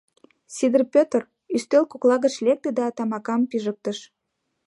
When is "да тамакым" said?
2.79-3.41